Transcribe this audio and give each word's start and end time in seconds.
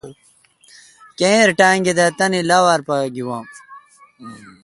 کییر 1.17 1.49
ٹنگ 1.59 1.85
داگی 1.97 2.15
تانی 2.17 2.41
لاوار 2.49 2.79
پا 2.87 2.95
گی 3.13 3.23
واں۔ 3.27 3.43